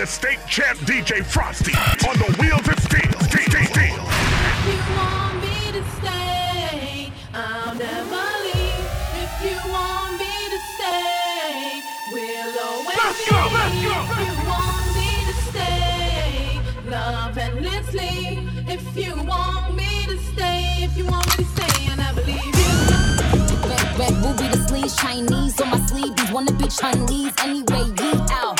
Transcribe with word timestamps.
the 0.00 0.06
state 0.06 0.38
champ 0.48 0.78
DJ 0.78 1.22
Frosty 1.22 1.74
on 2.08 2.16
the 2.16 2.34
wheels 2.40 2.66
of 2.66 2.78
steel. 2.80 3.12
steel, 3.28 3.52
steel. 3.68 4.00
If 4.00 4.64
you 4.64 4.96
want 4.96 5.36
me 5.44 5.72
to 5.76 5.82
stay, 6.00 7.12
I'll 7.34 7.74
never 7.74 8.24
leave. 8.48 8.88
If 9.20 9.32
you 9.44 9.58
want 9.70 10.12
me 10.16 10.32
to 10.54 10.58
stay, 10.72 11.82
we'll 12.12 12.58
always 12.64 12.96
Let's 12.96 13.24
be. 13.24 13.30
go, 13.30 13.40
let's 13.52 13.76
go. 13.84 13.92
If 14.08 14.24
you 14.24 14.36
want 14.48 14.86
me 14.96 15.10
to 15.28 15.34
stay, 15.50 16.60
love 16.88 17.36
endlessly. 17.36 18.48
If 18.72 18.96
you 18.96 19.22
want 19.24 19.76
me 19.76 20.06
to 20.06 20.16
stay, 20.32 20.76
if 20.80 20.96
you 20.96 21.04
want 21.04 21.28
me 21.36 21.44
to 21.44 21.50
stay, 21.50 21.92
I 21.92 21.96
never 21.96 22.22
leave 22.22 22.40
you. 22.40 23.68
Red, 23.68 23.98
red 23.98 24.14
ruby, 24.24 24.48
the 24.48 24.66
sleeves 24.66 24.96
Chinese 24.96 25.60
on 25.60 25.68
my 25.68 25.86
sleeve. 25.88 26.16
These 26.16 26.32
wanna 26.32 26.52
be 26.52 26.68
Chinese 26.68 27.34
anyway. 27.44 27.84
We 28.00 28.12
out. 28.32 28.59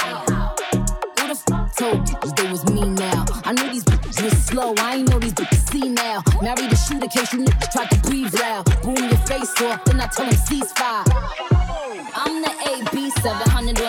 Told 1.80 2.06
you 2.10 2.32
they 2.36 2.50
was 2.50 2.62
me 2.74 2.90
now? 2.90 3.24
I 3.42 3.55
knew 3.55 3.70
these 3.70 3.84
bitches 3.84 4.23
was 4.23 4.36
slow. 4.45 4.74
I 4.77 4.96
ain't 4.96 5.09
know 5.09 5.18
these 5.18 5.32
bitches 5.32 5.73
see 5.73 5.88
now. 5.88 6.22
Marry 6.42 6.66
the 6.66 6.77
shooter 6.77 7.09
case 7.09 7.32
you 7.32 7.38
niggas 7.38 7.72
tried 7.72 7.88
to 7.88 7.98
breathe 8.00 8.34
loud. 8.34 8.66
Boom 8.82 8.96
your 8.96 9.16
face 9.24 9.48
off, 9.62 9.82
then 9.86 9.98
I 9.98 10.06
tell 10.08 10.28
them 10.28 10.34
ceasefire. 10.34 11.08
I'm 12.14 12.42
the 12.42 12.52
AB 12.69 13.10
700 13.22 13.80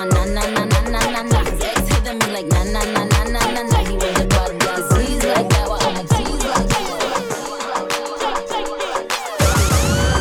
my 0.00 0.06
na 0.06 0.24
na 0.24 0.40
na 0.46 0.64
na 0.64 0.80
na 0.88 1.00
na 1.12 1.22
na. 1.22 1.38
His 1.44 1.60
ex 1.60 1.88
hitting 1.88 2.18
me 2.18 2.26
like 2.32 2.46
na 2.46 2.64
na 2.64 2.80
na 2.84 3.04
na 3.04 3.24
na 3.24 3.40
na 3.52 3.62
na. 3.62 3.78
He 3.84 3.94
was 3.96 4.16
a 4.16 4.24
bad 4.32 4.52
guy. 4.60 4.80
He's 5.00 5.24
like 5.24 5.48
that, 5.50 5.66
well 5.68 5.82
I'm 5.82 5.96
a 5.96 6.02
tease 6.08 6.44
like 6.52 6.68
that. 6.72 6.86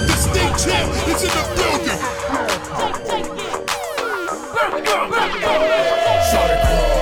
The 0.07 0.15
state 0.19 0.55
champ 0.59 0.91
is 1.07 1.23
in 1.23 1.31
the 1.31 1.43
building. 1.55 1.99
Shorty 6.27 6.57
crawl 6.67 6.99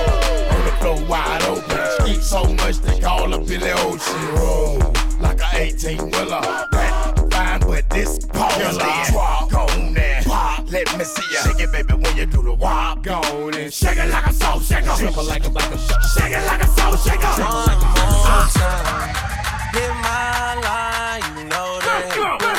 on 0.54 0.60
the 0.64 0.72
floor 0.78 0.98
wide 1.10 1.42
open. 1.50 1.82
Eat 2.08 2.22
so 2.22 2.40
much 2.54 2.76
they 2.78 3.00
call 3.00 3.30
her 3.32 3.38
Billy 3.38 3.72
Ocean. 3.72 4.22
Roll 4.36 4.78
like 5.20 5.40
a 5.40 5.62
18 5.62 6.10
wheeler. 6.12 6.42
That 6.70 6.92
fine, 7.32 7.60
but 7.60 7.90
this 7.90 8.24
popular. 8.26 8.78
Drop 9.10 9.52
on 9.54 9.96
and 9.98 10.26
pop. 10.26 10.70
Let 10.70 10.96
me 10.96 11.04
see 11.04 11.34
ya. 11.34 11.40
Shake 11.42 11.60
it, 11.60 11.72
baby, 11.72 11.94
when 11.94 12.07
you 12.18 12.26
do 12.26 12.42
the 12.42 12.52
wop. 12.52 13.02
Go 13.04 13.14
on 13.14 13.54
and 13.54 13.72
shake 13.72 13.96
it 13.96 14.10
like 14.10 14.26
a 14.26 14.32
soul 14.32 14.58
shaker. 14.60 14.94
Triple 14.96 15.24
like 15.24 15.46
a 15.46 15.50
like 15.50 15.70
a 15.70 15.78
shake 15.78 16.32
it 16.32 16.44
like 16.46 16.62
a 16.62 16.66
soul 16.66 16.96
shaker. 16.96 17.26
One 17.42 17.78
more 17.94 18.46
time. 18.58 19.14
Hit 19.72 19.94
my 20.02 20.54
line, 20.60 21.38
you 21.38 21.44
know 21.44 21.78
that. 21.80 22.57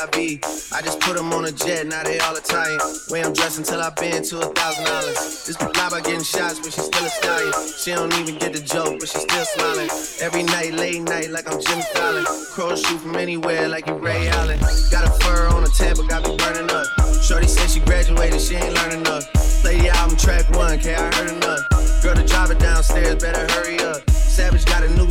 La 0.00 0.06
vie. 0.16 0.40
I 0.72 0.80
just 0.80 0.98
put 1.00 1.14
them 1.14 1.30
on 1.34 1.44
a 1.44 1.52
jet, 1.52 1.86
now 1.86 2.02
they 2.02 2.18
all 2.20 2.34
Italian. 2.34 2.80
Way 3.10 3.22
I'm 3.22 3.34
dressed 3.34 3.58
until 3.58 3.82
I've 3.82 3.94
been 3.96 4.22
to 4.22 4.38
a 4.40 4.48
thousand 4.54 4.84
dollars. 4.84 5.44
This 5.44 5.60
lie 5.60 5.88
about 5.88 6.04
getting 6.04 6.22
shots, 6.22 6.58
but 6.58 6.72
she's 6.72 6.86
still 6.86 7.04
a 7.04 7.10
stallion. 7.10 7.52
She 7.76 7.90
don't 7.92 8.14
even 8.18 8.38
get 8.38 8.54
the 8.54 8.60
joke, 8.60 8.98
but 8.98 9.08
she's 9.10 9.20
still 9.20 9.44
smiling. 9.44 9.90
Every 10.22 10.44
night, 10.44 10.72
late 10.72 11.02
night, 11.02 11.28
like 11.28 11.52
I'm 11.52 11.60
Jimmy 11.60 11.82
Fallon. 11.92 12.24
Crows 12.52 12.80
shoot 12.80 12.98
from 13.00 13.16
anywhere, 13.16 13.68
like 13.68 13.88
you 13.88 13.94
Ray 13.94 14.28
Allen. 14.28 14.58
Got 14.90 15.04
a 15.04 15.10
fur 15.20 15.48
on 15.48 15.64
a 15.64 15.68
tab, 15.68 15.96
but 15.98 16.08
got 16.08 16.26
me 16.26 16.34
burning 16.34 16.70
up. 16.70 16.86
Shorty 17.20 17.46
said 17.46 17.68
she 17.68 17.80
graduated, 17.80 18.40
she 18.40 18.54
ain't 18.54 18.72
learning 18.72 19.00
enough. 19.00 19.30
Play 19.60 19.80
the 19.80 19.90
album 19.90 20.16
track 20.16 20.48
one, 20.56 20.72
okay, 20.78 20.94
I 20.94 21.14
heard 21.14 21.28
enough. 21.28 21.60
Girl, 22.02 22.14
the 22.14 22.24
driver 22.24 22.54
downstairs, 22.54 23.16
better 23.16 23.46
hurry 23.52 23.78
up. 23.80 24.00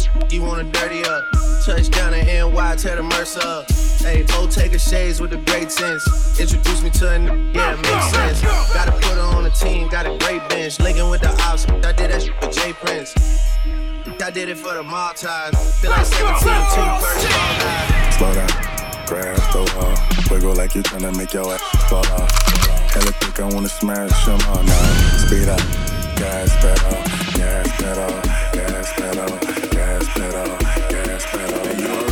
A 0.07 0.33
you 0.33 0.41
wanna 0.41 0.63
dirty 0.71 1.03
up. 1.03 1.23
Touchdown 1.65 2.13
in 2.13 2.25
NY, 2.25 2.75
tear 2.77 2.95
the 2.95 3.03
Mercer 3.03 3.41
up. 3.43 3.69
Hey, 3.99 4.23
Bottega 4.23 4.79
shades 4.79 5.19
with 5.19 5.31
the 5.31 5.37
great 5.37 5.71
sense. 5.71 6.39
Introduce 6.39 6.81
me 6.81 6.89
to 6.91 7.09
a 7.09 7.19
new, 7.19 7.35
yeah, 7.51 7.73
it 7.73 7.81
makes 7.81 8.11
sense. 8.11 8.41
Gotta 8.73 8.93
put 8.93 9.15
her 9.15 9.35
on 9.35 9.43
the 9.43 9.49
team, 9.49 9.89
got 9.89 10.05
a 10.05 10.17
great 10.19 10.47
bench. 10.47 10.79
Linking 10.79 11.09
with 11.09 11.21
the 11.21 11.31
ops, 11.43 11.67
I 11.67 11.91
did 11.91 12.11
that 12.11 12.21
shit 12.21 12.39
with 12.41 12.51
J 12.51 12.73
Prince. 12.73 13.13
I 14.23 14.31
did 14.31 14.49
it 14.49 14.57
for 14.57 14.73
the 14.73 14.83
ties. 14.83 15.81
Feel 15.81 15.91
like 15.91 16.05
17, 16.05 16.39
two 16.39 16.81
first 17.01 17.29
ball 17.29 17.53
guys. 17.59 18.15
Slow 18.17 18.33
down, 18.33 19.05
grab, 19.05 19.37
throw 19.51 19.63
off. 19.81 20.31
Wiggle 20.31 20.55
like 20.55 20.75
you 20.75 20.83
tryna 20.83 21.15
make 21.17 21.33
your 21.33 21.51
ass 21.51 21.61
fall 21.89 22.05
off. 22.07 22.31
Hella 22.93 23.11
think 23.11 23.39
I 23.39 23.53
wanna 23.53 23.69
smash 23.69 24.25
them 24.25 24.39
all 24.47 24.63
now. 24.63 25.17
Speed 25.17 25.49
up, 25.49 25.59
gas 26.15 26.55
pedal, 26.61 26.97
gas 27.37 27.67
pedal, 27.77 28.21
gas 28.53 28.93
pedal, 28.93 29.58
esperaba, 30.09 30.57
que 31.61 31.81
yo. 31.81 32.08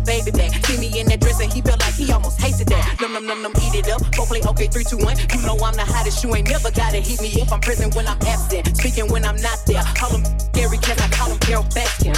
Baby 0.00 0.30
back. 0.30 0.52
See 0.66 0.78
me 0.78 0.88
in 1.00 1.06
that 1.08 1.20
dress 1.20 1.40
and 1.40 1.52
he 1.52 1.60
felt 1.62 1.80
like 1.80 1.94
he 1.94 2.12
almost 2.12 2.40
hated 2.40 2.68
that. 2.68 2.96
Num 3.00 3.12
num 3.12 3.26
num 3.26 3.42
num, 3.42 3.52
eat 3.62 3.74
it 3.74 3.88
up. 3.88 4.00
Go 4.16 4.24
play 4.26 4.42
okay, 4.42 4.66
three, 4.66 4.84
two, 4.84 4.98
one. 4.98 5.16
You 5.16 5.40
know 5.42 5.56
I'm 5.64 5.74
the 5.74 5.84
hottest. 5.84 6.22
You 6.22 6.34
ain't 6.34 6.48
never 6.48 6.70
gotta 6.70 6.98
hit 6.98 7.20
me 7.20 7.28
if 7.40 7.52
I'm 7.52 7.60
present 7.60 7.94
when 7.94 8.06
I'm 8.06 8.20
absent. 8.22 8.76
Speaking 8.76 9.10
when 9.10 9.24
I'm 9.24 9.36
not 9.40 9.58
there. 9.66 9.82
Call 9.94 10.10
him 10.10 10.22
Gary 10.52 10.78
Kent, 10.78 11.02
I 11.02 11.08
call 11.08 11.30
him 11.30 11.38
Carole 11.38 11.64
Baskin. 11.72 12.14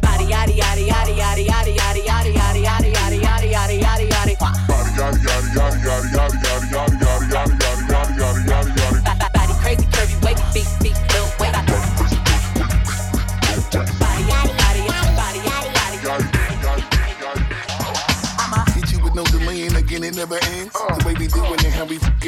Body 0.00 0.24
yaddy 0.24 0.56
yaddy 0.58 0.88
yaddy 0.88 1.14
yaddy 1.16 1.46
yaddy 1.46 1.76
yaddy 1.76 2.02
yaddy 2.06 2.62
yaddy 2.64 2.64
yaddy 2.64 3.20
yaddy 3.22 3.50
yaddy 3.52 3.80
yaddy 3.80 4.08
yaddy 4.08 4.08
yaddy. 4.10 4.38
Body 4.38 4.62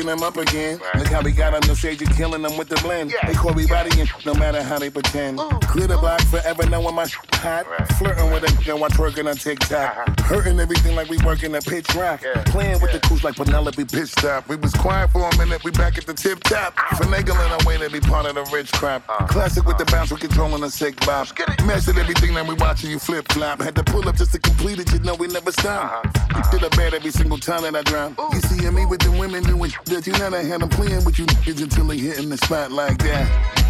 them 0.06 0.22
up 0.22 0.36
again. 0.36 0.80
Look 0.96 1.08
how 1.08 1.22
we 1.22 1.32
got 1.32 1.54
on 1.54 1.60
the 1.62 1.74
stage 1.74 2.02
and 2.02 2.14
killing 2.14 2.42
them 2.42 2.56
with 2.56 2.68
the 2.68 2.76
blend. 2.76 3.14
They 3.26 3.34
call 3.34 3.54
me 3.54 3.66
body 3.66 3.90
and 4.00 4.10
no 4.24 4.34
matter 4.34 4.62
how 4.62 4.78
they 4.78 4.90
pretend. 4.90 5.38
Glitter 5.72 5.98
block 5.98 6.20
forever 6.22 6.66
knowing 6.66 6.94
my 6.94 7.06
hot. 7.34 7.66
Flirting 7.98 8.30
with 8.30 8.44
a 8.44 8.46
nigga 8.46 8.78
while 8.78 8.90
twerking 8.90 9.28
on 9.28 9.36
TikTok. 9.36 10.20
Hurting 10.20 10.58
everything 10.58 10.94
like 10.96 11.08
we 11.08 11.18
working 11.18 11.54
a 11.54 11.60
pitch 11.60 11.94
rock. 11.94 12.20
Playing 12.46 12.80
with 12.80 12.92
the 12.92 13.00
crews 13.00 13.24
like 13.24 13.36
Penelope 13.36 13.84
Pitstop. 13.84 14.48
We 14.48 14.56
was 14.56 14.72
quiet 14.72 15.10
for 15.10 15.28
a 15.28 15.38
minute, 15.38 15.62
we 15.64 15.70
back 15.70 15.98
at 15.98 16.06
the 16.06 16.14
tip 16.14 16.42
top. 16.44 16.76
Finagling 16.96 17.50
our 17.50 17.66
way 17.66 17.76
to 17.78 17.90
be 17.90 18.00
part 18.00 18.26
of 18.26 18.34
the 18.34 18.44
rich 18.52 18.72
crap. 18.72 19.06
Classic 19.28 19.64
with 19.64 19.78
the 19.78 19.84
bounce, 19.86 20.10
we 20.10 20.18
controlling 20.18 20.60
the 20.62 20.70
sick 20.70 20.98
bop. 21.06 21.28
Mastered 21.64 21.98
everything 21.98 22.34
that 22.34 22.46
we 22.46 22.54
watching 22.54 22.90
you 22.90 22.98
flip 22.98 23.30
flop. 23.32 23.60
Had 23.60 23.74
to 23.76 23.84
pull 23.84 24.08
up 24.08 24.16
just 24.16 24.32
to 24.32 24.38
complete 24.38 24.78
it, 24.78 24.92
you 24.92 24.98
know 25.00 25.14
we 25.14 25.26
never 25.28 25.52
stop. 25.52 26.04
You 26.04 26.23
did 26.50 26.62
a 26.62 26.70
bad 26.70 26.94
every 26.94 27.10
single 27.10 27.38
time 27.38 27.62
that 27.62 27.74
I 27.76 27.82
drop. 27.82 28.12
You 28.32 28.40
see 28.40 28.68
me 28.70 28.86
with 28.86 29.00
the 29.00 29.10
women 29.12 29.42
doing 29.44 29.72
that 29.86 30.06
you 30.06 30.12
never 30.14 30.42
had 30.42 30.60
them 30.60 30.68
playing 30.68 31.04
with 31.04 31.18
you 31.18 31.26
niggas 31.26 31.62
until 31.62 31.86
they 31.86 31.98
hitting 31.98 32.28
the 32.28 32.36
spot 32.38 32.72
like 32.72 32.98
that. 32.98 33.28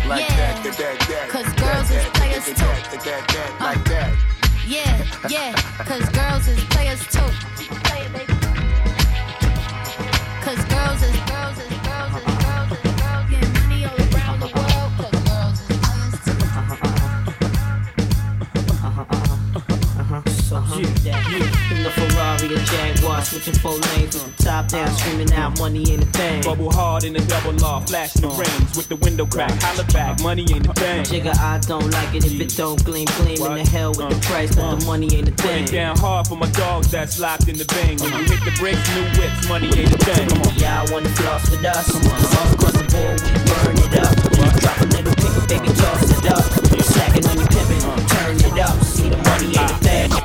Like 0.09 0.29
Yeah. 0.29 0.37
that, 0.37 0.65
that, 0.65 0.77
that, 0.79 1.01
that. 1.09 1.29
Cause 1.31 1.45
that, 1.45 1.59
girls 1.59 1.89
that, 1.89 2.05
is 2.05 2.11
players 2.19 2.47
that, 2.47 2.57
too. 2.57 2.65
that, 2.65 3.05
that, 3.05 3.29
that, 3.29 3.59
that, 3.59 3.61
Like 3.61 3.85
that. 3.89 4.17
Yeah, 4.67 5.05
yeah, 5.29 5.53
cause 5.85 6.09
girls 6.09 6.49
is 6.49 6.65
players 6.73 7.01
too. 7.13 7.21
Cause 10.41 10.65
girls 10.67 11.03
is 11.03 11.17
girls 11.29 11.59
is 11.59 11.74
switching 23.35 23.61
four 23.61 23.75
lanes 23.91 24.15
on 24.23 24.33
top 24.35 24.69
down, 24.69 24.89
screaming 24.95 25.33
out 25.33 25.59
money 25.59 25.91
ain't 25.91 26.03
a 26.03 26.07
thing. 26.07 26.43
Bubble 26.43 26.71
hard 26.71 27.03
in 27.03 27.13
the 27.15 27.21
double 27.27 27.53
law, 27.55 27.81
flashing 27.81 28.23
the 28.23 28.29
rings 28.29 28.77
with 28.77 28.89
the 28.89 28.97
window 28.97 29.27
crack. 29.27 29.51
Holla 29.61 29.85
back, 29.93 30.23
money 30.23 30.47
ain't 30.55 30.67
a 30.69 30.73
thing. 30.75 31.03
Jigga, 31.05 31.37
I 31.39 31.59
don't 31.59 31.91
like 31.91 32.15
it 32.15 32.25
if 32.25 32.41
it 32.41 32.57
don't 32.57 32.83
gleam, 32.85 33.07
gleam 33.19 33.43
in 33.43 33.65
the 33.65 33.71
hell 33.71 33.91
with 33.91 34.09
the 34.09 34.17
uh, 34.17 34.31
price, 34.31 34.55
but 34.55 34.79
the 34.79 34.85
uh. 34.85 34.87
money 34.87 35.09
ain't 35.17 35.29
a 35.29 35.33
Put 35.33 35.41
thing. 35.51 35.65
it 35.65 35.73
down 35.73 35.99
hard 35.99 36.29
for 36.29 36.37
my 36.37 36.49
dogs 36.51 36.91
that's 36.91 37.19
locked 37.19 37.49
in 37.49 37.59
the 37.59 37.67
bang. 37.67 37.99
When 37.99 38.13
you 38.13 38.25
hit 38.31 38.45
the 38.47 38.55
brakes, 38.59 38.87
new 38.95 39.07
whips, 39.19 39.49
money 39.49 39.67
ain't 39.75 39.91
a 39.91 39.99
thing. 39.99 40.31
Y'all 40.63 40.87
wanna 40.93 41.11
floss 41.19 41.51
with 41.51 41.65
us? 41.65 41.91
All 41.91 42.55
across 42.55 42.79
the 42.79 42.87
board, 42.87 43.19
we 43.19 43.35
burn 43.51 43.77
it 43.83 43.95
up. 43.99 44.15
Drop 44.63 44.79
a 44.79 44.87
little 44.95 45.15
pick, 45.19 45.35
baby, 45.51 45.71
toss 45.75 46.07
it 46.07 46.31
up. 46.31 46.45
Slacking 46.85 47.27
on 47.27 47.37
your 47.39 47.49
pimpin', 47.49 47.83
turn 48.15 48.37
it 48.39 48.59
up. 48.63 48.79
See 48.85 49.09
the 49.09 49.17
money 49.17 49.47
ain't 49.59 49.71
a 49.71 49.79
thing. 49.83 50.11
Ah. 50.13 50.24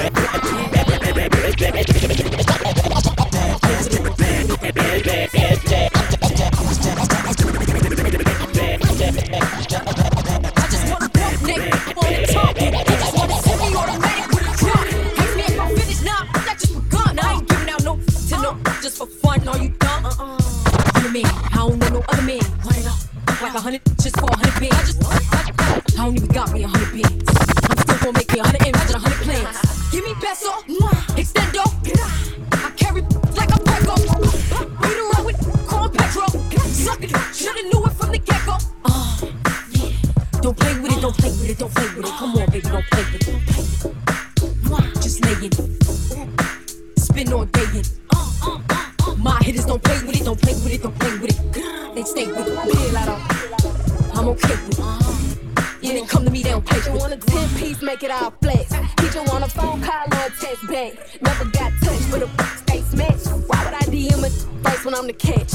My 49.17 49.39
hitters 49.43 49.65
don't 49.65 49.83
play 49.83 50.01
with 50.05 50.21
it, 50.21 50.23
don't 50.23 50.41
play 50.41 50.53
with 50.53 50.71
it, 50.71 50.81
don't 50.81 50.97
play 50.97 51.17
with 51.17 51.31
it. 51.31 51.93
They 51.93 52.03
stay 52.03 52.27
with 52.27 52.47
it. 52.47 52.55
Feel 52.55 52.97
I 52.97 53.05
don't. 53.05 54.17
I'm 54.17 54.27
okay 54.29 54.55
with 54.55 54.79
it. 54.79 55.83
Yeah, 55.83 55.93
they 55.95 56.05
come 56.05 56.23
to 56.23 56.31
me, 56.31 56.43
they 56.43 56.51
don't 56.51 56.65
play 56.65 56.79
it. 56.79 56.89
want 56.97 57.11
a 57.11 57.17
10 57.17 57.49
piece, 57.57 57.81
make 57.81 58.03
it 58.03 58.11
all 58.11 58.31
flex. 58.41 58.71
He 58.71 59.09
just 59.09 59.33
want 59.33 59.43
a 59.43 59.49
phone 59.49 59.81
call 59.81 60.05
or 60.13 60.27
a 60.27 60.31
text 60.39 60.65
back. 60.67 61.21
Never 61.21 61.43
got 61.43 61.73
touched, 61.83 62.09
but 62.09 62.23
a 62.23 62.29
stay 62.55 62.81
smashed. 62.83 63.27
Why 63.49 63.65
would 63.65 63.73
I 63.73 63.83
DM 63.91 64.23
a 64.23 64.69
face 64.69 64.85
when 64.85 64.95
I'm 64.95 65.05
the 65.05 65.11
catch? 65.11 65.51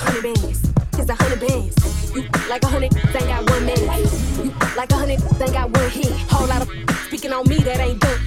Hundred 0.00 0.22
bands, 0.22 0.72
it's 0.98 1.10
a 1.10 1.14
hundred 1.14 1.40
bands. 1.46 2.14
You 2.14 2.22
like 2.48 2.62
a 2.62 2.68
hundred, 2.68 2.96
ain't 2.96 3.26
got 3.26 3.50
one 3.50 3.66
man. 3.66 3.78
You 4.42 4.50
like 4.78 4.90
a 4.92 4.94
hundred, 4.94 5.20
ain't 5.42 5.52
got 5.52 5.76
one 5.76 5.90
hit. 5.90 6.10
Whole 6.30 6.46
lot 6.46 6.62
of 6.62 6.68
speaking 7.06 7.34
on 7.34 7.46
me 7.46 7.58
that 7.58 7.80
ain't 7.80 8.00
done. 8.00 8.21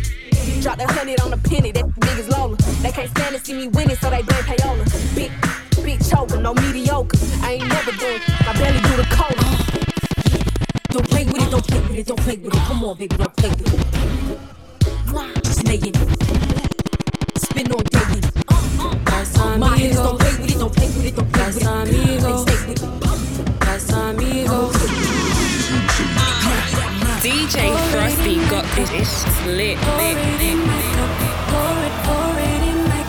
Drop 0.66 0.80
the 0.80 0.88
hundred 0.94 1.22
on 1.22 1.30
the 1.30 1.38
penny, 1.38 1.72
that 1.74 1.86
big 2.00 2.18
is 2.18 2.28
Lola. 2.28 2.58
They 2.82 2.92
can't 2.92 3.08
stand 3.12 3.36
to 3.36 3.46
see 3.46 3.54
me 3.54 3.68
winning, 3.68 3.96
so 3.98 4.10
they 4.10 4.24
blame 4.24 4.44
payola. 4.46 4.84
Big, 5.14 5.32
big 5.86 6.04
choker, 6.04 6.42
no 6.42 6.56
mediocre. 6.56 7.20
I 7.44 7.54
ain't 7.62 7.68
never 7.68 7.92
done, 7.92 8.20
my 8.48 8.54
belly 8.58 8.82
do 8.82 8.98
the 8.98 9.06
cola. 9.14 9.46
Don't 10.90 11.08
play 11.08 11.26
with 11.26 11.38
it, 11.38 11.52
don't 11.52 11.68
play 11.68 11.80
with 11.82 12.00
it, 12.00 12.08
don't 12.08 12.20
play 12.20 12.38
with 12.38 12.56
it. 12.56 12.62
Come 12.66 12.84
on, 12.84 12.98
baby, 12.98 13.16
don't 13.16 13.36
play 13.36 13.50
with 13.50 13.62
it. 13.62 15.44
Just 15.44 15.68
lay 15.68 15.76
it. 15.76 15.96
Spin 17.38 17.72
all 17.72 17.84
day 17.84 18.00
in. 18.18 19.60
My 19.60 19.78
hitters 19.78 19.98
don't 19.98 20.18
play 20.18 20.34
with 20.34 20.50
it, 20.50 20.58
don't 20.58 20.74
play 20.74 20.88
with 20.88 21.06
it, 21.06 21.16
don't 21.16 21.32
play 21.32 21.46
with 21.46 21.62
it. 21.62 21.62
They 21.62 22.42
stay 22.42 24.14
with 24.16 24.42
it. 24.42 24.96
DJ 27.26 27.74
Frosty 27.92 28.36
got 28.50 28.65
this 28.88 29.26
lit, 29.46 29.78
lit, 29.98 30.18
lit. 30.40 30.60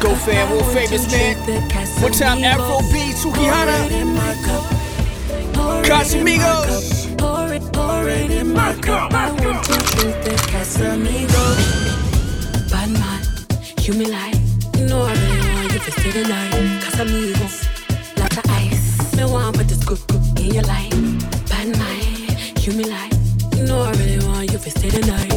Go 0.01 0.15
fam, 0.15 0.51
world 0.51 0.73
famous 0.73 1.11
man. 1.11 1.37
One 2.03 2.13
time 2.13 2.45
Afro 2.45 2.81
B, 2.93 3.13
Sukihana. 3.13 3.77
Casamigos. 5.85 7.17
Pour 7.17 7.53
it, 7.53 7.63
pour 7.73 8.09
it 8.09 8.31
in 8.31 8.53
my 8.53 8.75
cup. 8.75 9.13
I 9.13 9.31
want 9.31 9.65
to 9.65 9.73
drink 9.97 10.17
the 10.25 10.35
Casamigo. 10.51 11.45
Bad 12.71 12.91
man, 12.91 13.23
you 13.83 13.95
me 13.95 14.07
like. 14.07 14.35
You 14.77 14.87
know 14.87 15.03
I 15.03 15.13
really 15.13 15.51
want 15.55 15.73
you 15.73 15.79
to 15.79 15.91
stay 15.93 16.11
the 16.11 16.29
night. 16.29 16.83
Casamigos, 16.83 17.67
lots 18.19 18.37
of 18.37 18.45
ice. 18.51 19.17
Me 19.17 19.25
want 19.25 19.57
put 19.57 19.69
this 19.69 19.83
good, 19.85 20.01
good 20.09 20.41
in 20.41 20.55
your 20.55 20.65
life. 20.65 20.93
Bad 21.49 21.69
man, 21.79 22.37
you 22.61 22.73
me 22.75 22.85
like. 22.85 23.13
You 23.57 23.65
know 23.65 23.81
I 23.83 23.93
really 23.93 24.25
want 24.27 24.53
you 24.53 24.59
to 24.59 24.71
stay 24.71 24.91
the 24.91 25.07
night. 25.07 25.36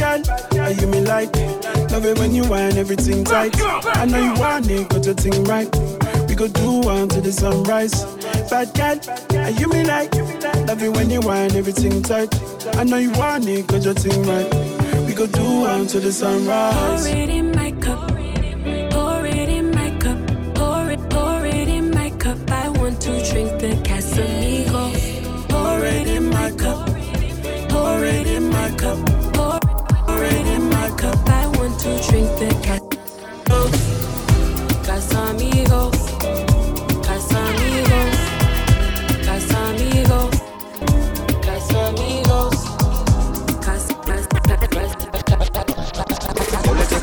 Girl, 0.00 0.22
are 0.58 0.70
you 0.70 0.86
me 0.86 1.02
like? 1.02 1.30
Love 1.92 2.06
it 2.06 2.18
when 2.18 2.34
you 2.34 2.44
whine 2.44 2.78
everything 2.78 3.22
tight. 3.22 3.54
I 3.60 4.06
know 4.06 4.18
you 4.18 4.40
want 4.40 4.70
it, 4.70 4.88
got 4.88 5.04
your 5.04 5.14
thing 5.14 5.44
right. 5.44 5.68
We 6.26 6.34
go 6.34 6.48
do 6.48 6.80
one 6.80 7.08
to 7.10 7.20
the 7.20 7.30
sunrise. 7.30 8.02
Bad 8.48 8.72
girl, 8.72 8.98
are 9.38 9.50
you 9.50 9.68
me 9.68 9.84
like? 9.84 10.14
Love 10.66 10.82
it 10.82 10.88
when 10.96 11.10
you 11.10 11.20
whine 11.20 11.54
everything 11.54 12.02
tight. 12.02 12.34
I 12.76 12.84
know 12.84 12.96
you 12.96 13.10
want 13.12 13.46
it, 13.46 13.66
got 13.66 13.84
your 13.84 13.92
thing 13.92 14.22
right. 14.24 14.48
We 15.06 15.12
go 15.12 15.26
do 15.26 15.60
one 15.60 15.86
to 15.88 16.00
the 16.00 16.04
Pour 16.04 16.12
sunrise. 16.12 17.04
it 17.06 17.28
in 17.28 17.52
my 17.52 17.70
cup. 17.72 18.08
Pour 18.90 19.26
it 19.26 19.48
in 19.50 19.70
my 19.70 19.90
cup. 19.98 20.18
Pour 20.54 20.90
it, 20.90 21.10
pour 21.10 21.44
it 21.44 21.68
in 21.68 21.90
my 21.90 22.08
cup. 22.12 22.38
I 22.50 22.70
want 22.70 23.02
to 23.02 23.10
drink 23.30 23.60
the 23.60 23.76
Casamigo. 23.86 25.48
Pour 25.50 25.84
it 25.84 26.06
in 26.08 26.30
my 26.30 26.50
cup. 26.52 26.88
Pour 27.68 28.02
it 28.02 28.26
in 28.26 28.48
my 28.48 28.70
cup. 28.78 29.09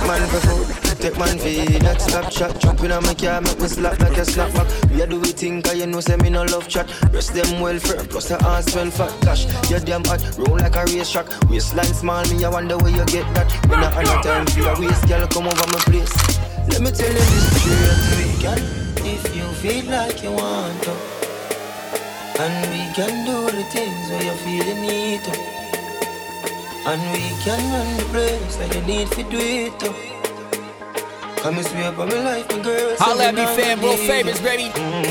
Man 0.08 0.28
for 0.30 0.40
food, 0.40 0.98
take 1.00 1.18
man 1.20 1.38
for 1.38 1.50
that 1.84 2.00
Snapchat. 2.00 2.60
Jump 2.60 2.84
in 2.84 2.92
on 2.92 3.04
my 3.04 3.14
car, 3.14 3.42
make 3.42 3.60
me 3.60 3.68
slap 3.68 4.00
like 4.00 4.18
a 4.18 4.22
snapback. 4.22 4.87
Know 5.98 6.02
say 6.02 6.18
me 6.18 6.30
no 6.30 6.44
love 6.44 6.68
chat. 6.68 6.88
Rest 7.12 7.34
them 7.34 7.60
well 7.60 7.80
firm, 7.80 8.06
plus 8.08 8.28
the 8.30 8.38
ass 8.46 8.76
well 8.76 8.92
fat. 8.92 9.14
Gosh, 9.26 9.46
you 9.70 9.80
damn 9.80 10.04
hot, 10.04 10.22
roll 10.38 10.58
like 10.58 10.76
a 10.76 10.86
race 10.86 11.12
track. 11.12 11.26
Waistline 11.50 11.94
small, 11.94 12.24
me 12.30 12.46
I 12.46 12.50
wonder 12.50 12.78
where 12.78 12.92
you 12.92 13.06
get 13.06 13.26
that. 13.34 13.50
Me 13.68 13.76
not 13.76 13.94
have 13.94 14.24
time 14.24 14.46
for 14.46 14.60
your 14.60 14.80
waist, 14.80 15.08
girl, 15.08 15.26
come 15.28 15.48
over 15.48 15.68
my 15.74 15.82
place. 15.90 16.14
Let 16.70 16.82
me 16.82 16.92
tell 16.92 17.10
you 17.10 17.26
this 17.34 17.46
straight, 17.58 18.38
girl. 18.46 18.62
If 19.10 19.24
you 19.36 19.48
feel 19.62 19.86
like 19.90 20.22
you 20.22 20.32
want 20.32 20.84
to, 20.84 20.94
and 22.44 22.56
we 22.70 22.84
can 22.94 23.14
do 23.26 23.38
the 23.58 23.64
things 23.74 24.10
where 24.10 24.24
you 24.24 24.36
feel 24.46 24.66
you 24.70 24.78
need 24.82 25.24
to. 25.24 25.34
And 26.86 27.02
we 27.12 27.26
can 27.44 27.62
run 27.74 27.98
the 27.98 28.04
place 28.14 28.60
like 28.60 28.74
you 28.76 28.82
need 28.82 29.08
to 29.12 29.24
do 29.24 29.40
it. 29.40 29.80
Too. 29.80 30.17
Come 31.42 31.58
and 31.58 31.68
sweep 31.68 31.98
on 31.98 32.10
my 32.10 32.20
life, 32.24 32.50
my 32.50 32.60
girl. 32.64 32.96
Holla 33.00 33.26
at 33.26 33.36
me, 33.36 33.46
fan, 33.46 33.82
world 33.82 34.00
favorites, 34.00 34.42
baby. 34.42 34.70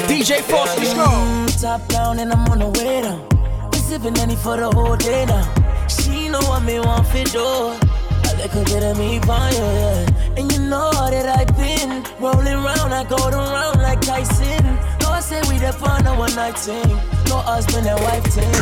DJ 0.09 0.41
Frost, 0.43 0.77
let's 0.79 0.93
go. 0.95 1.05
Mm, 1.07 1.61
top 1.63 1.87
down 1.89 2.19
and 2.19 2.33
I'm 2.33 2.47
on 2.49 2.59
the 2.59 2.69
way 2.79 3.03
down. 3.03 3.71
We 3.71 3.79
sipping 3.79 4.19
any 4.19 4.37
for 4.37 4.57
the 4.57 4.71
whole 4.71 4.97
day 4.97 5.25
now. 5.25 5.47
She 5.89 6.29
know 6.29 6.41
what 6.41 6.63
me 6.65 6.79
want 6.81 7.07
for 7.07 7.25
do. 7.25 7.41
I 7.41 8.35
let 8.39 8.51
her 8.51 8.65
get 8.65 8.83
at 8.83 8.97
me 8.99 9.21
fire, 9.21 9.53
yeah. 9.53 10.37
And 10.37 10.53
you 10.53 10.59
know 10.59 10.91
that 10.91 11.27
I've 11.39 11.57
been 11.57 12.03
rolling 12.21 12.63
round, 12.63 12.93
I 12.93 13.05
go 13.05 13.17
around 13.29 13.81
like 13.81 14.01
Tyson. 14.03 14.65
No, 15.01 15.11
I 15.11 15.21
say 15.21 15.41
we 15.49 15.59
the 15.59 15.73
fun, 15.73 16.07
a 16.07 16.15
one 16.15 16.35
night 16.35 16.57
team. 16.57 16.89
No 17.29 17.39
husband 17.39 17.87
and 17.87 18.01
wife 18.03 18.25
thing. 18.25 18.53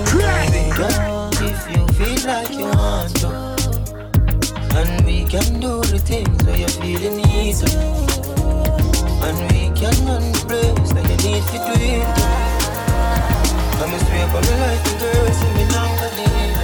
Girl, 0.76 1.30
if 1.32 1.60
you 1.70 1.86
feel 1.96 2.28
like 2.28 2.50
you 2.52 2.66
want 2.66 3.16
to. 3.16 3.43
And 4.76 5.06
we 5.06 5.24
can 5.24 5.60
do 5.60 5.80
the 5.82 5.98
things 5.98 6.42
where 6.44 6.56
you 6.56 6.66
feel 6.66 6.98
the 6.98 7.10
need 7.16 7.54
to. 7.62 7.70
And 9.26 9.38
we 9.52 9.70
can 9.78 9.94
run 10.04 10.32
the 10.32 10.42
place 10.48 10.92
like 10.92 11.08
you 11.10 11.18
need 11.30 11.44
to 11.52 11.58
do 11.62 11.74
it. 11.78 12.06
Come 13.78 13.92
and 13.94 14.02
sweep 14.06 14.34
on 14.34 14.42
my 14.42 14.54
life, 14.66 14.84
girl, 14.98 15.26
see 15.32 15.52
me 15.54 15.64
now, 15.68 15.86
I, 16.02 16.63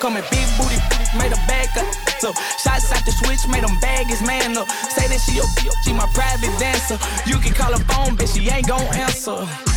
coming 0.00 0.22
big 0.30 0.46
booty, 0.56 0.78
made 1.18 1.32
a 1.32 1.40
back 1.46 1.76
up. 1.76 1.86
So 2.20 2.32
shots 2.62 2.90
out 2.92 3.04
the 3.04 3.12
switch, 3.12 3.46
made 3.48 3.64
them 3.64 3.78
bag 3.80 4.06
his 4.06 4.22
man 4.22 4.56
up. 4.56 4.68
Say 4.90 5.06
that 5.08 5.20
she 5.20 5.36
your, 5.36 5.46
she 5.82 5.92
my 5.92 6.06
private 6.14 6.56
dancer. 6.58 6.98
You 7.26 7.38
can 7.38 7.52
call 7.52 7.72
her 7.72 7.84
phone, 7.84 8.16
bitch, 8.16 8.34
she 8.34 8.48
ain't 8.50 8.68
gon' 8.68 8.82
answer. 8.94 9.67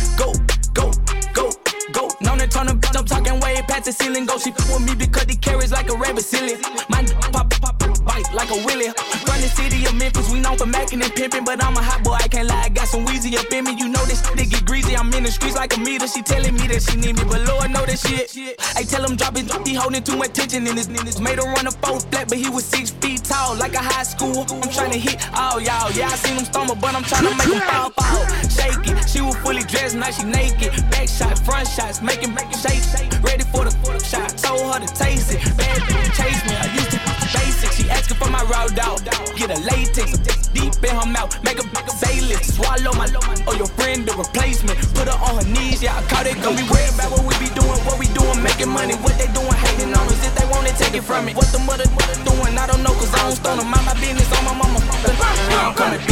Memphis, 10.02 10.32
we 10.32 10.40
known 10.40 10.58
for 10.58 10.66
macking 10.66 10.98
and 10.98 11.14
pimping, 11.14 11.44
but 11.44 11.62
I'm 11.62 11.76
a 11.76 11.82
hot 11.82 12.02
boy, 12.02 12.18
I 12.18 12.26
can't 12.26 12.48
lie. 12.48 12.66
I 12.66 12.68
got 12.70 12.88
some 12.88 13.04
wheezy 13.04 13.36
up 13.38 13.46
in 13.52 13.62
me, 13.62 13.78
you 13.78 13.88
know 13.88 14.04
this 14.10 14.18
shit 14.26 14.50
get 14.50 14.66
greasy. 14.66 14.96
I'm 14.96 15.14
in 15.14 15.22
the 15.22 15.30
streets 15.30 15.54
like 15.54 15.76
a 15.76 15.78
meter. 15.78 16.08
She 16.08 16.22
telling 16.22 16.54
me 16.58 16.66
that 16.74 16.82
she 16.82 16.96
need 16.98 17.14
me, 17.14 17.22
but 17.22 17.46
Lord 17.46 17.70
know 17.70 17.86
that 17.86 18.02
shit. 18.02 18.34
I 18.74 18.82
tell 18.82 19.06
him 19.06 19.14
drop 19.14 19.38
it, 19.38 19.46
he 19.64 19.74
holding 19.74 20.02
too 20.02 20.16
much 20.16 20.32
tension 20.32 20.66
in 20.66 20.76
his 20.76 20.88
niggas. 20.88 21.22
Made 21.22 21.38
him 21.38 21.46
run 21.54 21.68
a 21.68 21.70
four 21.70 22.00
flat, 22.10 22.26
but 22.28 22.38
he 22.38 22.50
was 22.50 22.64
six 22.64 22.90
feet 22.90 23.22
tall, 23.22 23.54
like 23.54 23.74
a 23.74 23.78
high 23.78 24.02
school. 24.02 24.42
I'm 24.50 24.70
trying 24.74 24.90
to 24.90 24.98
hit 24.98 25.22
all 25.38 25.60
y'all. 25.62 25.86
Yeah, 25.94 26.10
I 26.10 26.16
seen 26.18 26.34
him 26.34 26.46
stumble, 26.50 26.74
but 26.74 26.96
I'm 26.98 27.06
trying 27.06 27.30
to 27.30 27.34
make 27.38 27.54
him 27.54 27.62
fall, 27.62 27.94
fall. 27.94 28.26
Shake 28.50 28.82
it, 28.82 29.06
she 29.06 29.22
was 29.22 29.36
fully 29.38 29.62
dressed, 29.62 29.94
now 29.94 30.10
she 30.10 30.26
naked. 30.26 30.74
Back 30.90 31.06
shot, 31.06 31.38
front 31.46 31.68
shots, 31.68 32.02
making, 32.02 32.34
making 32.34 32.58
shake, 32.58 32.82
shake. 32.90 33.14
Ready 33.22 33.46
for 33.54 33.70
the, 33.70 33.70
shot. 34.02 34.34
Told 34.34 34.66
her 34.66 34.82
to 34.82 34.90
taste 34.98 35.30
it. 35.30 35.38
Bad 35.54 35.78
chase 36.18 36.42
me, 36.50 36.58
I 36.58 36.66
used 36.74 36.90
to 36.90 37.01
basic. 37.32 37.72
She 37.72 37.84
asking 37.90 38.16
for 38.16 38.30
my 38.30 38.42
route 38.44 38.78
out. 38.78 39.02
Get 39.36 39.50
a 39.50 39.58
latex, 39.64 40.18
deep 40.52 40.76
in 40.84 40.94
her 40.94 41.08
mouth, 41.08 41.32
make 41.42 41.58
a, 41.58 41.66
a 41.66 41.92
bailiff. 42.00 42.44
Swallow 42.44 42.92
my, 42.94 43.08
or 43.48 43.56
your 43.56 43.70
friend 43.74 44.06
the 44.06 44.12
replacement. 44.14 44.78
Put 44.94 45.08
her 45.08 45.18
on 45.18 45.40
her 45.40 45.48
knees, 45.48 45.82
yeah, 45.82 45.98
I 45.98 46.02
caught 46.06 46.26
it. 46.26 46.36
Don't 46.44 46.56
be 46.56 46.64
worried 46.68 46.94
about 46.94 47.10
what 47.10 47.24
we 47.24 47.34
be 47.40 47.50
doing, 47.56 47.80
what 47.88 47.98
we 47.98 48.06
doing, 48.12 48.38
making 48.42 48.70
money. 48.70 48.94
What 49.00 49.16
they 49.18 49.26
doing, 49.32 49.56
hating 49.56 49.92
on 49.92 50.04
us. 50.06 50.20
If 50.22 50.34
they 50.36 50.46
want 50.52 50.68
it, 50.68 50.76
take 50.76 50.94
it 50.94 51.04
from 51.04 51.26
me. 51.26 51.34
What 51.34 51.48
the 51.50 51.58
mother, 51.64 51.88
mother 51.96 52.18
doing, 52.22 52.54
I 52.58 52.66
don't 52.68 52.82
know, 52.84 52.94
cause 52.94 53.12
I 53.14 53.24
don't 53.24 53.36
stone 53.36 53.58
them. 53.58 53.68
Mind 53.72 53.86
my 53.86 53.94
business 53.98 54.28
on 54.36 54.44
my 54.44 54.54
mama. 54.54 54.78
I'm 55.62 55.74
coming 55.74 56.11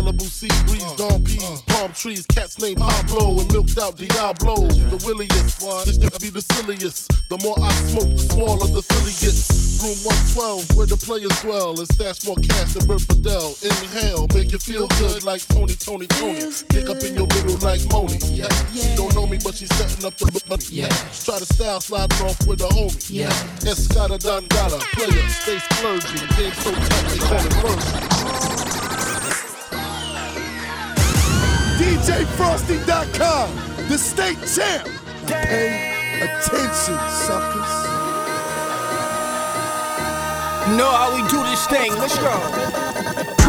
Malibu 0.00 0.22
sea 0.22 0.48
breeze, 0.66 0.82
uh, 0.82 0.96
dawn 0.96 1.22
peas, 1.22 1.44
uh. 1.44 1.60
palm 1.66 1.92
trees, 1.92 2.24
cats 2.26 2.58
named 2.58 2.78
Pablo 2.78 3.38
and 3.38 3.52
milked 3.52 3.76
out 3.76 3.96
Diablo. 3.96 4.56
The 4.56 4.96
williest, 5.04 5.60
this 5.84 5.98
nigga 5.98 6.18
be 6.20 6.30
the 6.30 6.40
silliest. 6.40 7.12
The 7.28 7.36
more 7.44 7.56
I 7.60 7.70
smoke, 7.92 8.08
the 8.08 8.24
smaller 8.32 8.66
the 8.72 8.80
silly 8.80 9.12
gets. 9.20 9.60
Room 9.84 9.96
112, 10.36 10.76
where 10.76 10.86
the 10.86 10.96
players 10.96 11.36
dwell. 11.40 11.78
It's 11.80 11.94
that's 11.96 12.26
more 12.26 12.36
cast 12.36 12.80
than 12.80 12.86
Bert 12.88 13.00
Fidel. 13.00 13.52
Inhale, 13.60 14.26
make 14.32 14.52
you 14.52 14.58
feel 14.58 14.88
good 15.00 15.22
like 15.24 15.44
Tony, 15.48 15.74
Tony, 15.74 16.06
Tony. 16.06 16.48
Kick 16.72 16.88
up 16.88 17.00
in 17.04 17.16
your 17.16 17.28
middle 17.36 17.60
like 17.60 17.84
Moni. 17.92 18.16
Yeah. 18.32 18.48
She 18.72 18.96
don't 18.96 19.14
know 19.14 19.26
me, 19.26 19.36
but 19.44 19.56
she's 19.56 19.72
setting 19.76 20.04
up 20.04 20.16
for 20.16 20.32
the 20.32 20.40
money. 20.48 20.64
Yeah. 20.68 20.88
Try 21.12 21.40
to 21.40 21.48
style 21.48 21.80
sliding 21.80 22.24
off 22.24 22.40
with 22.48 22.64
a 22.64 22.68
homie. 22.72 23.04
Yeah. 23.08 23.32
Escada 23.68 24.16
Dangada, 24.16 24.80
player, 24.96 25.28
stay 25.28 25.60
splurging. 25.60 26.24
Game 26.40 26.56
so 26.56 26.72
tight, 26.72 27.04
they 27.12 27.20
call 27.20 27.44
it 27.44 27.52
version. 27.60 28.39
DJFrosty.com, 31.80 33.48
the 33.88 33.96
state 33.96 34.36
champ. 34.54 34.86
Pay 35.26 36.20
attention, 36.20 36.98
suckers. 37.08 37.72
Know 40.76 40.90
how 40.90 41.14
we 41.14 41.22
do 41.30 41.42
this 41.48 41.66
thing. 41.68 41.90
Let's 41.96 42.18
go. 42.18 43.39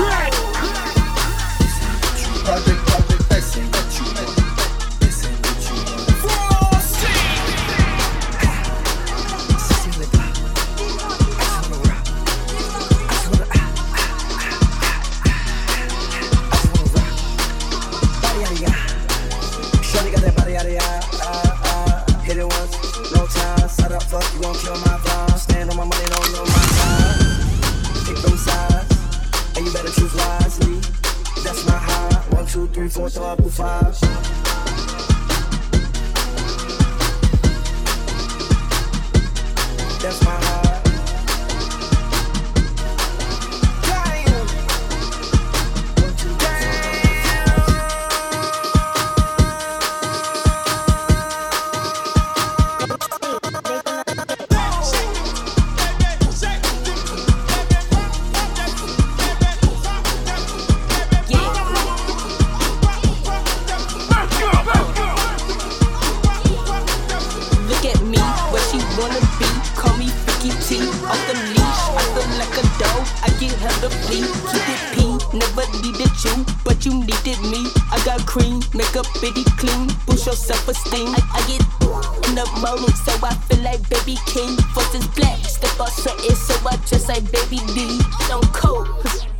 Boost 80.71 80.85
your 80.87 80.95
self 80.95 81.11
esteem. 81.11 81.15
I, 81.15 81.21
I 81.35 81.41
get 81.47 82.29
in 82.29 82.35
the 82.35 82.47
morning, 82.63 82.95
so 82.95 83.11
I 83.21 83.35
feel 83.47 83.59
like 83.63 83.83
baby 83.89 84.17
king. 84.25 84.55
First 84.73 84.95
is 84.95 85.07
black, 85.07 85.37
step 85.43 85.79
on 85.79 85.87
something, 85.91 86.35
so 86.35 86.55
I 86.67 86.77
just 86.87 87.09
like 87.09 87.29
baby 87.31 87.59
D. 87.75 87.99
Don't 88.29 88.45
cold. 88.53 88.87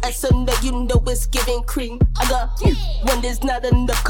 And 0.04 0.14
so 0.14 0.28
now 0.30 0.54
you 0.62 0.72
know 0.72 1.02
it's 1.08 1.28
giving 1.28 1.64
cream. 1.64 2.00
I 2.20 2.28
got 2.28 2.60
one 2.60 3.22
that's 3.22 3.44
not 3.44 3.64
enough, 3.64 4.04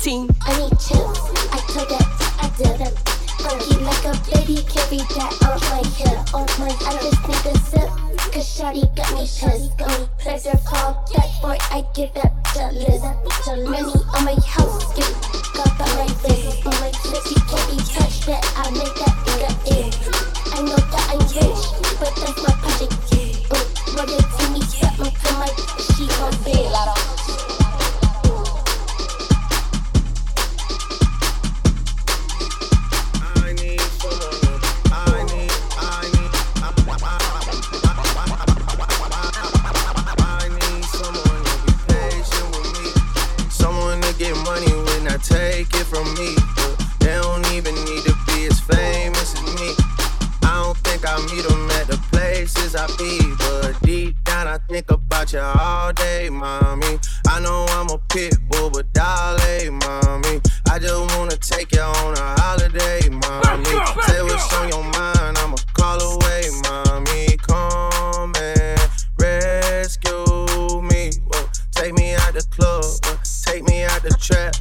team. 0.00 0.28
I 0.42 0.58
need 0.58 0.74
chills. 0.80 1.18
I 1.54 1.62
told 1.70 1.88
that 1.88 2.06
I 2.42 2.50
did 2.58 2.80
it. 2.80 2.98
Funky 3.38 3.78
like 3.84 4.04
a 4.04 4.14
baby, 4.34 4.62
carry 4.66 4.98
that 5.14 5.38
off 5.46 5.62
my 5.70 5.86
hip. 5.94 6.34
Off 6.34 6.58
my, 6.58 6.66
I 6.66 6.98
just 6.98 7.22
need 7.28 7.46
a 7.46 7.58
sip. 7.70 7.90
Cause 8.32 8.58
Shawty 8.58 8.82
got 8.96 9.12
me 9.14 9.20
pissed. 9.20 9.78
Got 9.78 10.00
me 10.00 10.08
pleasure 10.18 10.58
called 10.66 10.96
that 11.14 11.30
boy. 11.40 11.56
I 11.70 11.84
give 11.94 12.12
that 12.14 12.34
jealous. 12.54 13.02
Money 13.46 13.92
on 14.14 14.24
my 14.24 14.34
house, 14.44 14.92
get 14.94 15.27
get 44.28 44.44
money 44.44 44.72
when 44.72 45.08
I 45.08 45.16
take 45.18 45.72
it 45.74 45.86
from 45.86 46.06
me. 46.14 46.34
But 46.56 46.76
they 47.00 47.14
don't 47.14 47.46
even 47.52 47.74
need 47.74 48.04
to 48.04 48.14
be 48.26 48.46
as 48.46 48.60
famous 48.60 49.34
as 49.34 49.42
me. 49.56 49.72
I 50.42 50.62
don't 50.62 50.76
think 50.78 51.02
I 51.06 51.16
meet 51.30 51.44
them 51.48 51.70
at 51.80 51.86
the 51.88 51.98
places 52.10 52.74
I 52.74 52.86
be. 52.98 53.20
But 53.38 53.80
deep 53.82 54.22
down, 54.24 54.46
I 54.46 54.58
think 54.68 54.90
about 54.90 55.32
you 55.32 55.40
all 55.40 55.92
day, 55.92 56.28
mommy. 56.30 56.98
I 57.26 57.40
know 57.40 57.66
I'm 57.70 57.88
a 57.88 57.98
pit 58.12 58.36
bull, 58.50 58.70
but 58.70 58.92
darling, 58.92 59.78
mommy. 59.78 60.40
I 60.70 60.78
just 60.78 61.16
wanna 61.16 61.36
take 61.36 61.72
you 61.72 61.80
on 61.80 62.14
a 62.14 62.40
holiday, 62.40 63.08
mommy. 63.08 63.74
Say 64.06 64.22
what's 64.22 64.52
on 64.54 64.68
your 64.68 64.84
mind, 64.84 65.38
I'ma 65.38 65.56
call 65.74 66.00
away, 66.00 66.42
mommy. 66.64 67.36
Come 67.48 68.34
and 68.36 68.80
rescue 69.18 70.82
me. 70.82 71.12
Whoa. 71.28 71.48
Take 71.72 71.94
me 71.94 72.14
out 72.14 72.34
the 72.34 72.46
club, 72.50 72.84
whoa. 73.04 73.17
Take 73.48 73.66
me 73.66 73.82
out 73.84 74.02
the 74.02 74.10
trap, 74.20 74.54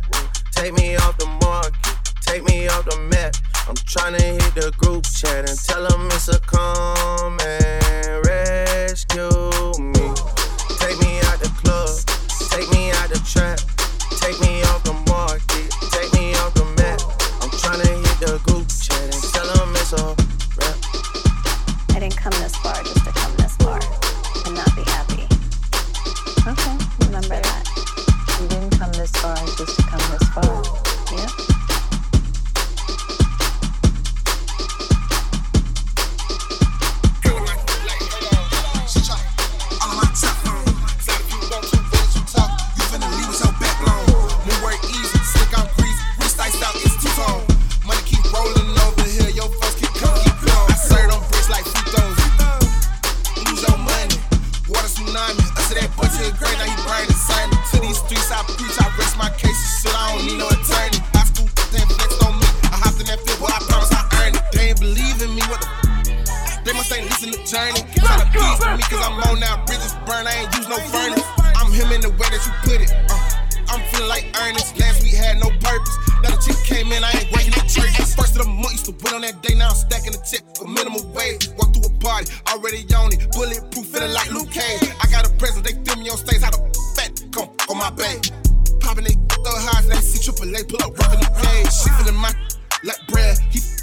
take 0.51 0.73
me 0.73 0.95
off 0.95 1.17
the 1.17 1.27
market, 1.41 2.13
take 2.21 2.43
me 2.45 2.67
off 2.69 2.85
the 2.85 2.97
map. 3.11 3.35
I'm 3.67 3.75
tryna 3.75 4.21
hit 4.21 4.55
the 4.55 4.71
group 4.77 5.03
chat 5.03 5.49
and 5.49 5.59
tell 5.59 5.85
them 5.87 6.07
it's 6.07 6.29
a 6.29 6.39
come 6.39 7.37
and 7.41 8.25
rescue 8.25 9.83
me. 9.83 9.96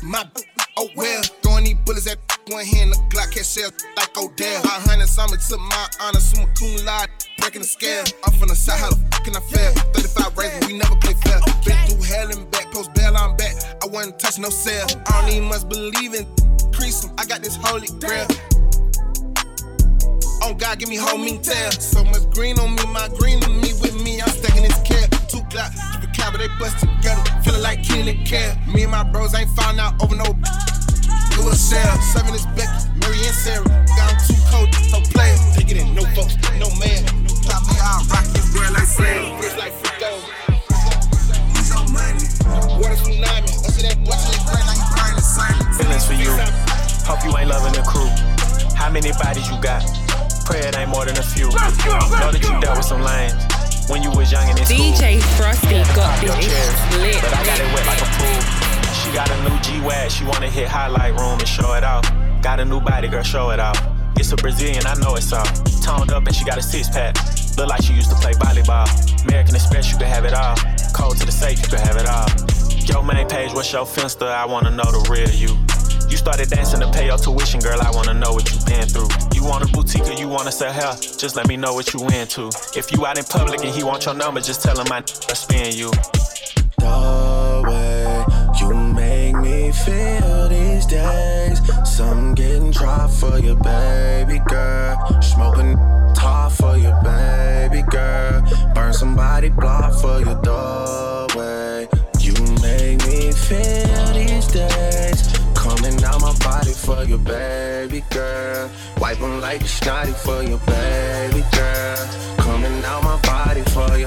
My 0.05 0.29
oh 0.77 0.88
well. 0.97 1.23
Throwing 1.43 1.64
these 1.64 1.79
bullets 1.85 2.07
at 2.07 2.19
one 2.49 2.64
hand, 2.64 2.93
the 2.93 2.97
Glock 3.09 3.33
can't 3.33 3.47
sell 3.47 3.71
like 3.97 4.17
Odell. 4.17 4.62
A 4.64 4.69
hundred 4.85 5.09
something 5.09 5.38
took 5.40 5.61
my 5.61 5.87
honor, 6.01 6.21
summa 6.21 6.47
cum 6.59 6.85
laude, 6.85 7.09
breaking 7.38 7.62
the 7.62 7.67
scale. 7.67 8.05
I'm 8.25 8.33
from 8.35 8.49
the 8.49 8.57
side, 8.57 8.79
how 8.79 8.90
the 8.90 8.97
fuck 8.97 9.25
can 9.25 9.37
I 9.37 9.40
fail? 9.40 9.73
35 9.95 10.38
raisins, 10.38 10.67
we 10.67 10.79
never 10.79 10.97
play 10.97 11.14
fair. 11.25 11.40
Been 11.64 11.79
through 11.88 12.03
hell 12.05 12.31
and 12.31 12.51
back, 12.51 12.71
post 12.73 12.93
bail, 12.95 13.17
I'm 13.17 13.37
back. 13.37 13.55
I 13.83 13.87
wasn't 13.87 14.19
touch 14.19 14.38
no 14.38 14.51
cell. 14.51 14.87
I 15.09 15.21
don't 15.23 15.31
even 15.31 15.49
must 15.49 15.69
believe 15.69 16.14
in 16.14 16.27
crease 16.73 17.07
I 17.19 17.25
got 17.25 17.40
this 17.43 17.57
holy 17.57 17.88
grail. 18.01 18.27
Oh 20.43 20.53
God, 20.53 20.79
give 20.79 20.88
me 20.88 20.97
homing 20.97 21.40
tail. 21.40 21.71
So 21.73 22.05
much 22.05 22.29
green 22.31 22.59
on 22.59 22.75
me, 22.77 22.85
my 22.93 23.09
green 23.17 23.43
on 23.45 23.61
me 23.61 23.73
with 23.81 23.97
me. 24.03 24.21
I'm 24.21 24.29
stacking 24.29 24.62
this 24.62 24.77
care. 24.83 25.09
Two 25.29 25.40
clock, 25.49 25.73
a 26.33 26.39
they 26.39 26.49
bust 26.59 26.81
together. 26.81 27.21
Feeling 27.45 27.61
like 27.61 27.83
Kenny 27.83 28.17
and 28.17 28.27
Care. 28.27 28.57
Me 28.73 28.83
and 28.83 28.93
my 28.93 29.03
bros 29.05 29.35
ain't 29.35 29.51
found 29.51 29.81
out 29.81 30.01
over 30.03 30.17
no. 30.17 30.25
Do 30.25 31.49
a 31.49 31.55
sell, 31.55 31.85
serving 32.15 32.33
this 32.33 32.47
Becky, 32.57 32.89
Mary 32.97 33.19
and 33.21 33.37
Sarah. 33.37 33.65
Got 33.99 34.09
them 34.09 34.19
too 34.25 34.41
cold, 34.49 34.69
no 34.93 35.01
players. 35.13 35.41
Take 35.53 35.71
it 35.71 35.77
in, 35.77 35.95
no 35.95 36.05
folks, 36.17 36.39
no 36.57 36.71
man. 36.81 37.05
Top 37.45 37.61
me 37.69 37.77
out, 37.83 38.09
rock 38.09 38.25
your 38.33 38.47
girl 38.57 38.73
like 38.73 38.89
Sam. 38.89 39.37
Bitch 39.37 39.57
like 39.59 39.75
Fito. 39.85 40.13
He's 41.59 41.73
on 41.77 41.93
money. 41.93 42.25
Water 42.81 42.97
tsunami. 42.97 43.51
I 43.51 43.69
see 43.69 43.85
that 43.85 43.99
boy, 44.01 44.17
see 44.17 44.39
that 44.49 44.65
like 44.65 44.81
burn 44.97 45.15
the 45.19 45.25
same. 45.25 45.61
Feelings 45.77 46.07
for 46.07 46.17
you. 46.17 46.33
Hope 47.05 47.21
you 47.27 47.37
ain't 47.37 47.51
loving 47.51 47.75
the 47.75 47.85
crew. 47.85 48.09
How 48.73 48.89
many 48.89 49.13
bodies 49.13 49.51
you 49.51 49.61
got? 49.61 49.85
Pray 50.47 50.61
it 50.61 50.77
ain't 50.77 50.89
more 50.89 51.05
than 51.05 51.19
a 51.19 51.23
few. 51.23 51.51
Let's 51.51 51.85
go, 51.85 51.93
let's 51.93 52.11
know 52.11 52.33
that 52.33 52.41
you 52.41 52.61
dealt 52.61 52.77
with 52.79 52.87
some 52.87 53.03
lanes 53.03 53.54
when 53.88 54.03
you 54.03 54.11
was 54.11 54.33
young 54.33 54.49
and 54.49 54.59
in 54.59 54.64
DJ 54.64 55.20
school. 55.20 55.37
Frosty 55.37 55.77
got 55.94 56.20
this 56.20 56.75
lit. 56.99 57.20
But 57.20 57.35
I 57.35 57.44
got 57.44 57.61
it 57.61 57.68
wet 57.75 57.87
like 57.87 58.01
a 58.01 58.09
pool. 58.16 58.40
She 58.94 59.12
got 59.12 59.31
a 59.31 59.37
new 59.49 59.57
G-Wag, 59.61 60.11
she 60.11 60.25
wanna 60.25 60.49
hit 60.49 60.68
highlight 60.68 61.18
room 61.18 61.38
and 61.38 61.49
show 61.49 61.75
it 61.75 61.85
off. 61.85 62.05
Got 62.42 62.61
a 62.61 62.64
new 62.64 62.81
body, 62.81 63.09
girl, 63.09 63.23
show 63.23 63.51
it 63.51 63.61
off. 63.61 63.81
It's 64.16 64.33
a 64.33 64.37
Brazilian, 64.37 64.87
I 64.87 64.94
know 64.94 65.16
it's 65.16 65.33
all. 65.33 65.44
Toned 65.83 66.12
up 66.12 66.27
and 66.27 66.35
she 66.35 66.44
got 66.44 66.59
a 66.59 66.62
six 66.62 66.88
pack. 66.88 67.16
Look 67.57 67.68
like 67.68 67.83
she 67.83 67.92
used 67.92 68.11
to 68.11 68.16
play 68.16 68.33
volleyball. 68.33 68.88
American 69.25 69.55
Express, 69.55 69.90
you 69.90 69.99
can 69.99 70.07
have 70.07 70.25
it 70.25 70.35
all. 70.35 70.57
Cold 70.92 71.18
to 71.18 71.27
the 71.27 71.33
safe, 71.33 71.61
you 71.62 71.68
can 71.68 71.81
have 71.81 71.97
it 71.97 72.07
all. 72.07 72.29
Yo, 72.87 73.03
main 73.03 73.27
page, 73.29 73.53
what's 73.53 73.73
your 73.73 73.85
finsta? 73.85 74.29
I 74.29 74.47
wanna 74.47 74.70
know 74.70 74.85
the 74.85 75.07
real 75.11 75.31
you. 75.31 75.57
You 76.11 76.16
started 76.16 76.49
dancing 76.49 76.81
to 76.81 76.90
pay 76.90 77.07
your 77.07 77.18
tuition, 77.18 77.61
girl. 77.61 77.81
I 77.81 77.90
wanna 77.90 78.14
know 78.14 78.33
what 78.33 78.51
you 78.53 78.59
been 78.66 78.87
through. 78.87 79.09
You 79.45 79.51
want 79.51 79.69
a 79.69 79.73
boutique 79.75 80.07
or 80.07 80.15
you 80.15 80.27
wanna 80.27 80.51
sell 80.51 80.73
hair? 80.73 80.95
Just 81.19 81.37
let 81.37 81.47
me 81.49 81.59
know 81.59 81.75
what 81.75 81.93
you 81.93 82.01
into. 82.09 82.49
If 82.75 82.91
you 82.91 83.05
out 83.05 83.19
in 83.19 83.25
public 83.25 83.63
and 83.63 83.75
he 83.75 83.85
want 83.85 84.07
your 84.07 84.15
number, 84.15 84.41
just 84.41 84.63
tell 84.63 84.81
him 84.81 84.91
I 84.91 85.03
spin 85.05 85.77
you. 85.77 85.91
The 86.79 87.63
way 87.69 88.25
you 88.59 88.73
make 88.73 89.37
me 89.37 89.71
feel 89.71 90.49
these 90.49 90.87
days. 90.87 91.61
Some 91.85 92.35
getting 92.35 92.71
dry 92.71 93.07
for 93.07 93.39
you, 93.39 93.55
baby 93.57 94.41
girl. 94.49 95.21
Smoking 95.21 95.77
top 96.15 96.51
for 96.53 96.79
you, 96.79 96.95
baby 97.03 97.83
girl. 97.91 98.43
Burn 98.75 98.95
somebody 98.95 99.51
block 99.51 99.93
for 100.01 100.21
you, 100.21 100.35
the 100.43 101.35
way 101.37 101.87
you 102.19 102.33
make 102.63 103.07
me 103.07 103.31
feel 103.31 104.15
these 104.15 104.47
days. 104.47 105.34
Coming 105.75 106.05
out 106.05 106.21
my 106.21 106.33
body 106.39 106.73
for 106.73 107.03
you, 107.03 107.19
baby 107.19 108.05
girl. 108.11 108.71
Wipe 109.01 109.21
'em 109.21 109.41
like 109.41 109.61
a 109.61 109.67
snotty 109.67 110.13
for 110.13 110.41
you, 110.41 110.57
baby 110.67 111.45
girl. 111.51 112.09
Coming 112.39 112.85
out 112.85 113.03
my 113.03 113.17
body 113.23 113.63
for 113.75 113.99
you. 113.99 114.07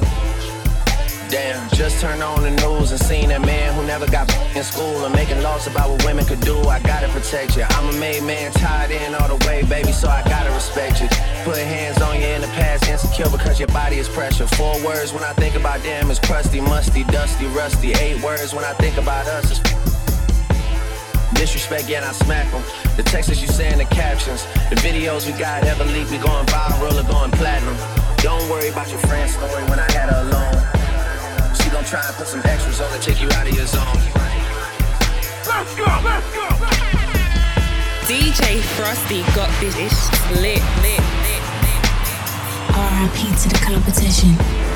Damn, 1.30 1.69
just 1.71 1.99
turned 1.99 2.23
on 2.23 2.43
the 2.43 2.51
news 2.51 2.91
and 2.91 3.01
seen 3.01 3.27
that 3.30 3.41
man 3.41 3.73
who 3.73 3.84
never 3.84 4.08
got 4.08 4.34
in 4.56 4.63
school 4.63 5.03
and 5.03 5.13
making 5.13 5.41
laws 5.43 5.67
about 5.67 5.89
what 5.89 6.06
women 6.06 6.23
could 6.23 6.39
do. 6.39 6.58
I 6.69 6.80
gotta 6.80 7.10
protect 7.10 7.58
you. 7.58 7.65
I'm 7.69 7.89
a 7.89 7.93
made 7.99 8.23
man, 8.23 8.53
tied 8.53 8.91
in 8.91 9.13
all 9.13 9.27
the 9.27 9.45
way, 9.45 9.63
baby, 9.63 9.91
so 9.91 10.08
I 10.08 10.23
gotta 10.23 10.51
respect 10.51 11.01
you. 11.01 11.10
Put 11.43 11.58
hands 11.58 12.01
on 12.01 12.15
you 12.21 12.27
in 12.27 12.41
the 12.41 12.51
past, 12.60 12.88
insecure 12.88 13.30
because 13.30 13.60
your 13.60 13.71
body 13.80 13.97
is 13.97 14.08
pressure. 14.08 14.47
Four 14.47 14.75
words 14.86 15.12
when 15.12 15.25
I 15.25 15.34
think 15.34 15.56
about 15.56 15.84
them 15.84 16.10
is 16.12 16.19
crusty, 16.19 16.62
musty, 16.62 17.03
dusty, 17.03 17.47
rusty. 17.47 17.91
Eight 17.91 18.23
words 18.23 18.53
when 18.53 18.63
I 18.63 18.73
think 18.75 18.95
about 18.95 19.27
us 19.27 19.51
is 19.51 19.87
disrespect, 21.33 21.89
yet 21.89 22.03
I 22.03 22.11
smack 22.11 22.49
them. 22.51 22.63
The 22.95 23.03
texts 23.03 23.41
you 23.41 23.47
say 23.47 23.71
in 23.71 23.77
the 23.77 23.85
captions, 23.85 24.45
the 24.69 24.75
videos 24.77 25.25
we 25.25 25.37
got 25.37 25.63
ever 25.63 25.85
leak, 25.85 26.09
we 26.09 26.17
going 26.17 26.45
viral 26.47 26.99
or 26.99 27.07
going 27.11 27.31
platinum. 27.31 27.75
Don't 28.17 28.49
worry 28.49 28.69
about 28.69 28.89
your 28.89 28.99
friend's 28.99 29.33
story 29.33 29.63
when 29.69 29.79
I 29.79 29.91
had 29.91 30.09
her 30.09 30.21
alone. 30.27 31.55
She 31.55 31.69
gon' 31.69 31.83
try 31.83 32.05
and 32.05 32.15
put 32.15 32.27
some 32.27 32.41
extras 32.43 32.81
on 32.81 32.91
to 32.91 32.99
take 32.99 33.21
you 33.21 33.29
out 33.33 33.47
of 33.47 33.53
your 33.53 33.67
zone. 33.67 33.83
Let's 35.47 35.75
go, 35.75 35.85
let's 36.03 36.27
go. 36.35 36.47
DJ 38.07 38.61
Frosty 38.75 39.21
got 39.35 39.51
this 39.59 40.09
lit, 40.41 40.63
lit, 40.81 41.03
lit, 41.23 41.43
lit. 41.63 41.83
RIP 42.71 43.35
to 43.41 43.49
the 43.49 43.59
competition. 43.65 44.66